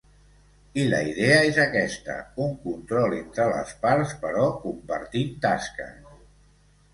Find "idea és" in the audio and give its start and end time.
1.09-1.59